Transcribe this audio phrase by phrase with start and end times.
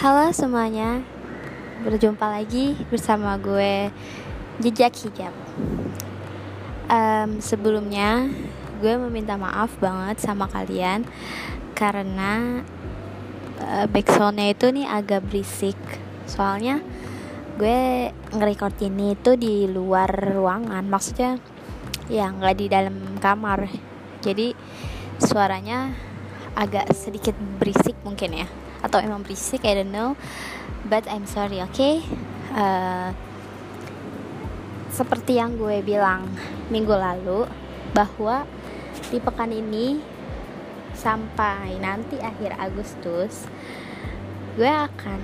[0.00, 1.04] Halo semuanya,
[1.84, 3.92] berjumpa lagi bersama gue
[4.56, 5.36] Jejak Hijab.
[6.88, 8.32] Um, sebelumnya,
[8.80, 11.04] gue meminta maaf banget sama kalian
[11.76, 12.64] karena
[13.60, 15.76] uh, backsoundnya itu nih agak berisik.
[16.24, 16.80] Soalnya
[17.60, 21.36] gue nge-record ini itu di luar ruangan, maksudnya
[22.08, 23.68] ya nggak di dalam kamar.
[24.24, 24.56] Jadi
[25.20, 25.92] suaranya
[26.56, 30.16] agak sedikit berisik mungkin ya atau emang berisik I don't know.
[30.88, 31.76] But I'm sorry oke?
[31.76, 32.00] Okay?
[32.54, 33.10] uh,
[34.90, 36.26] seperti yang gue bilang
[36.68, 37.46] minggu lalu
[37.94, 38.46] bahwa
[39.10, 40.02] di pekan ini
[40.94, 43.46] sampai nanti akhir Agustus
[44.58, 45.20] gue akan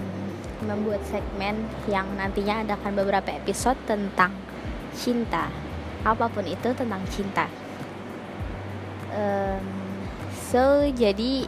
[0.64, 4.32] membuat segmen yang nantinya ada akan beberapa episode tentang
[4.96, 5.52] cinta.
[6.06, 7.50] Apa pun itu tentang cinta.
[9.12, 9.66] Um,
[10.32, 11.44] so jadi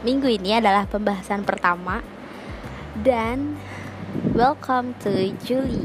[0.00, 2.00] minggu ini adalah pembahasan pertama.
[2.96, 3.60] Dan
[4.32, 5.12] welcome to
[5.44, 5.84] Juli.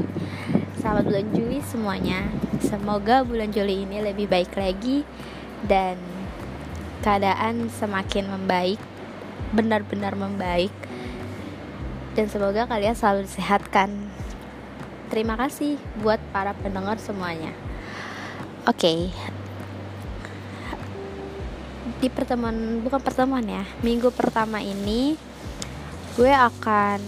[0.80, 2.24] Selamat bulan Juli semuanya.
[2.64, 5.04] Semoga bulan Juli ini lebih baik lagi
[5.68, 6.00] dan
[7.04, 8.80] keadaan semakin membaik
[9.52, 10.72] benar-benar membaik.
[12.16, 13.92] Dan semoga kalian selalu disehatkan.
[15.12, 17.52] Terima kasih buat para pendengar semuanya.
[18.64, 19.12] Oke
[21.96, 25.16] di pertemuan bukan pertemuan ya minggu pertama ini
[26.16, 27.00] gue akan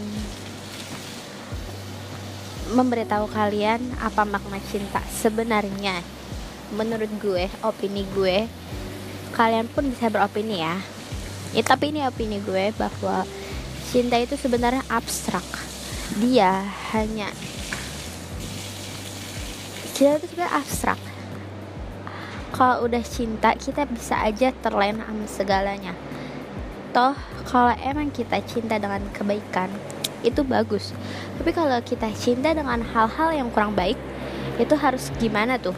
[2.77, 6.05] memberitahu kalian apa makna cinta sebenarnya.
[6.77, 8.45] Menurut gue opini gue
[9.33, 10.77] kalian pun bisa beropini ya.
[11.57, 13.25] Ya tapi ini opini gue bahwa
[13.89, 15.45] cinta itu sebenarnya abstrak.
[16.21, 17.33] Dia hanya
[19.97, 21.01] cinta itu sebenarnya abstrak
[22.53, 25.93] kalau udah cinta kita bisa aja terlena sama segalanya.
[26.97, 29.69] Toh kalau emang kita cinta dengan kebaikan
[30.25, 30.91] itu bagus.
[31.39, 33.97] Tapi kalau kita cinta dengan hal-hal yang kurang baik
[34.59, 35.77] itu harus gimana tuh?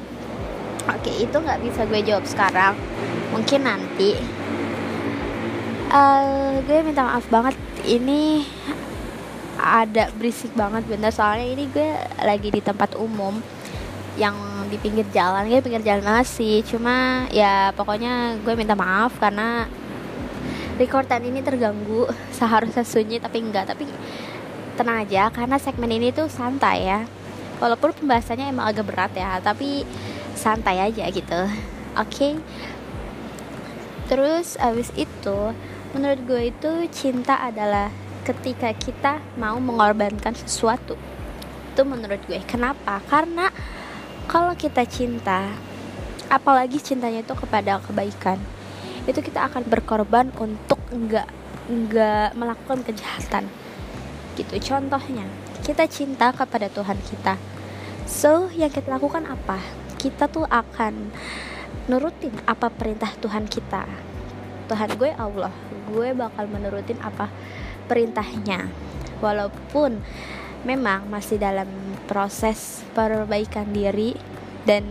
[0.89, 2.75] Oke itu nggak bisa gue jawab sekarang.
[3.35, 4.17] Mungkin nanti.
[5.91, 7.59] Uh, gue minta maaf banget.
[7.83, 8.47] Ini
[9.61, 11.13] ada berisik banget bener.
[11.13, 11.91] Soalnya ini gue
[12.25, 13.37] lagi di tempat umum
[14.17, 14.35] yang
[14.71, 16.63] di pinggir jalan ya pinggir jalan nasi.
[16.63, 19.67] Cuma ya pokoknya gue minta maaf karena
[20.79, 22.07] recordan ini terganggu.
[22.39, 23.75] Seharusnya sunyi tapi enggak.
[23.75, 23.85] Tapi
[24.79, 27.05] tenang aja karena segmen ini tuh santai ya.
[27.61, 29.43] Walaupun pembahasannya emang agak berat ya.
[29.43, 29.83] Tapi
[30.39, 31.41] santai aja gitu.
[31.99, 32.07] Oke?
[32.07, 32.33] Okay?
[34.11, 35.55] terus abis itu
[35.95, 37.95] menurut gue itu cinta adalah
[38.27, 40.99] ketika kita mau mengorbankan sesuatu.
[41.71, 42.43] Itu menurut gue.
[42.43, 42.99] Kenapa?
[43.07, 43.55] Karena
[44.31, 45.51] kalau kita cinta
[46.31, 48.39] apalagi cintanya itu kepada kebaikan
[49.11, 51.27] itu kita akan berkorban untuk enggak
[51.67, 53.51] enggak melakukan kejahatan.
[54.39, 55.27] Gitu contohnya
[55.67, 57.35] kita cinta kepada Tuhan kita.
[58.07, 59.59] So yang kita lakukan apa?
[59.99, 61.11] Kita tuh akan
[61.91, 63.83] nurutin apa perintah Tuhan kita.
[64.71, 65.51] Tuhan gue Allah
[65.91, 67.27] gue bakal menurutin apa
[67.91, 68.71] perintahnya.
[69.19, 69.99] Walaupun
[70.63, 71.67] memang masih dalam
[72.11, 74.19] proses perbaikan diri
[74.67, 74.83] dan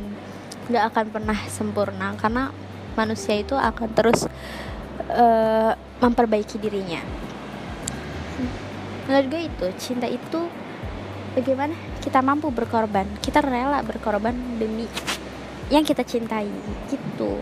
[0.71, 2.55] gak akan pernah sempurna karena
[2.95, 4.23] manusia itu akan terus
[5.11, 7.03] uh, memperbaiki dirinya.
[9.11, 10.47] Menurut gue itu cinta itu
[11.35, 11.75] bagaimana?
[11.99, 14.87] Kita mampu berkorban kita rela berkorban demi
[15.67, 16.47] yang kita cintai
[16.87, 17.35] gitu.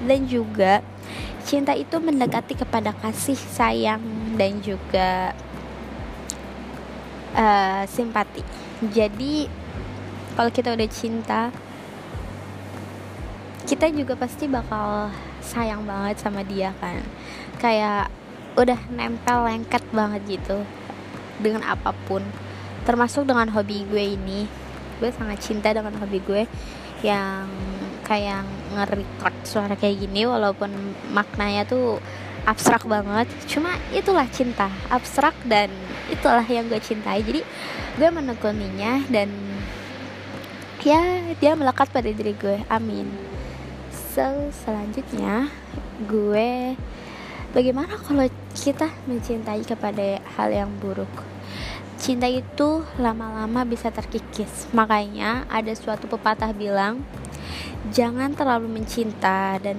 [0.00, 0.82] Dan juga
[1.44, 4.00] cinta itu mendekati kepada kasih sayang
[4.40, 5.36] dan juga
[7.34, 8.42] uh, simpati.
[8.80, 9.46] Jadi
[10.34, 11.52] kalau kita udah cinta
[13.68, 16.98] kita juga pasti bakal sayang banget sama dia kan?
[17.62, 18.10] Kayak
[18.58, 20.66] udah nempel lengket banget gitu
[21.38, 22.24] dengan apa pun.
[22.82, 24.50] Termasuk dengan hobi gue ini.
[24.98, 26.44] Gue sangat cinta dengan hobi gue
[27.00, 27.46] yang
[28.04, 28.42] kayak
[28.74, 30.68] nge-record suara kayak gini walaupun
[31.14, 32.02] maknanya tuh
[32.44, 33.30] abstrak banget.
[33.46, 35.70] Cuma itulah cinta abstrak dan
[36.10, 37.22] itulah yang gue cintai.
[37.22, 37.40] Jadi
[37.96, 39.30] gue menekuninya dan
[40.82, 42.60] ya dia melekat pada diri gue.
[42.66, 43.08] Amin.
[44.12, 45.48] So selanjutnya
[46.04, 46.74] gue
[47.54, 48.26] bagaimana kalau
[48.56, 51.10] kita mencintai kepada hal yang buruk?
[52.00, 54.66] Cinta itu lama-lama bisa terkikis.
[54.72, 57.04] Makanya ada suatu pepatah bilang
[57.92, 59.76] jangan terlalu mencinta dan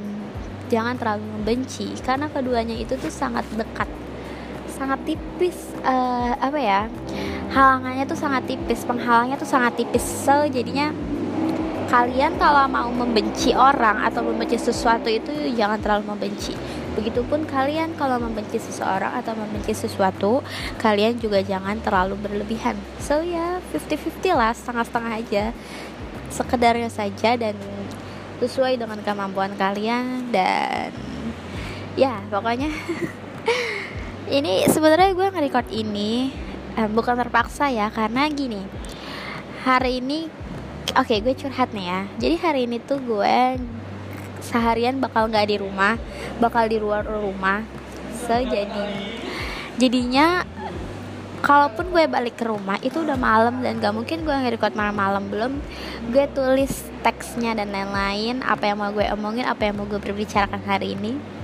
[0.72, 3.92] jangan terlalu membenci karena keduanya itu tuh sangat dekat
[4.82, 6.90] sangat tipis uh, apa ya
[7.54, 10.02] halangannya tuh sangat tipis penghalangnya tuh sangat tipis.
[10.02, 10.90] So jadinya
[11.92, 16.58] kalian kalau mau membenci orang atau membenci sesuatu itu jangan terlalu membenci.
[16.98, 20.42] Begitupun kalian kalau membenci seseorang atau membenci sesuatu
[20.82, 22.80] kalian juga jangan terlalu berlebihan.
[22.98, 25.46] So ya 50-50 lah setengah-setengah aja.
[26.32, 27.54] Sekedarnya saja dan
[28.40, 30.96] sesuai dengan kemampuan kalian dan
[32.00, 32.72] ya pokoknya
[34.32, 36.32] ini sebenarnya gue nge-record ini
[36.80, 38.64] eh, bukan terpaksa ya karena gini.
[39.68, 40.32] Hari ini
[40.96, 42.02] oke okay, gue curhat nih ya.
[42.18, 43.60] Jadi hari ini tuh gue
[44.42, 46.00] seharian bakal nggak di rumah
[46.40, 47.68] bakal di luar rumah.
[48.24, 48.88] So jadi
[49.76, 50.48] jadinya
[51.44, 55.28] kalaupun gue balik ke rumah itu udah malam dan gak mungkin gue nge-record malam-malam.
[55.28, 55.54] Belum
[56.08, 60.62] gue tulis teksnya dan lain-lain apa yang mau gue omongin apa yang mau gue berbicarakan
[60.64, 61.41] hari ini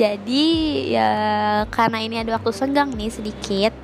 [0.00, 0.48] jadi
[0.96, 1.10] ya
[1.68, 3.76] karena ini ada waktu senggang nih sedikit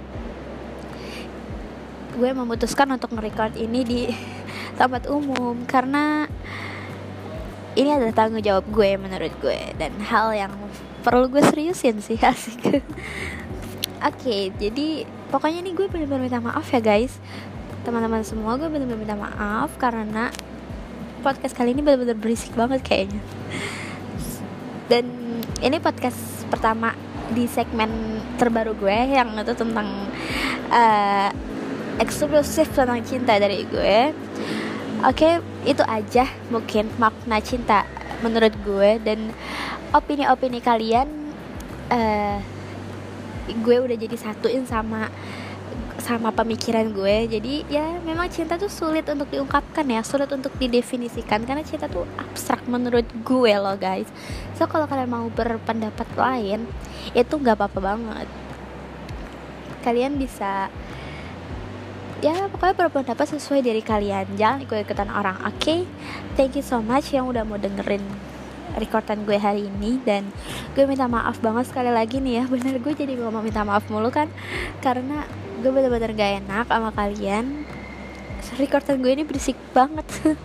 [2.16, 4.00] gue memutuskan untuk merecord ini di
[4.80, 5.68] tempat umum.
[5.68, 6.24] Karena
[7.76, 10.52] ini adalah tanggung jawab gue menurut gue dan hal yang
[11.04, 12.64] perlu gue seriusin sih asik.
[12.64, 12.80] Oke
[14.00, 17.20] okay, jadi pokoknya ini gue benar-benar minta maaf ya guys.
[17.84, 20.32] Teman-teman semua gue benar-benar minta maaf karena
[21.20, 23.20] podcast kali ini benar-benar berisik banget kayaknya
[24.86, 25.04] dan
[25.62, 26.94] ini podcast pertama
[27.34, 29.88] di segmen terbaru gue yang itu tentang
[30.70, 31.30] uh,
[31.98, 34.14] eksklusif tentang cinta dari gue.
[35.04, 35.34] Oke, okay,
[35.68, 37.84] itu aja mungkin makna cinta
[38.24, 39.28] menurut gue dan
[39.92, 41.08] opini-opini kalian
[41.92, 42.38] uh,
[43.46, 45.10] gue udah jadi satuin sama
[46.00, 47.38] sama pemikiran gue.
[47.38, 51.44] Jadi ya memang cinta tuh sulit untuk diungkapkan ya sulit untuk didefinisikan.
[51.44, 54.08] Karena cinta tuh abstrak menurut gue loh guys.
[54.56, 56.69] So kalau kalian mau berpendapat lain
[57.16, 58.28] itu nggak apa-apa banget.
[59.82, 60.69] Kalian bisa
[62.25, 64.37] ya pokoknya berpendapat sesuai dari kalian.
[64.37, 65.60] Jangan ikut-ikutan orang oke?
[65.60, 65.84] Okay?
[66.37, 68.04] thank you so much yang udah mau dengerin
[68.76, 69.99] rekordan gue hari ini.
[70.04, 70.28] Dan
[70.76, 72.44] gue minta maaf banget sekali lagi nih ya.
[72.52, 74.28] Bener gue jadi mau minta maaf mulu kan?
[74.84, 75.25] Karena
[75.60, 77.64] gue bener-bener gak enak sama kalian.
[78.56, 80.06] Recordan gue ini berisik banget.
[80.24, 80.36] Oke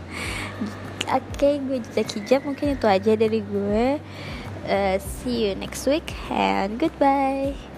[1.35, 2.41] okay, gue jejak hijab.
[2.47, 3.99] Mungkin itu aja dari gue.
[4.61, 7.70] Uh, see you next week and goodbye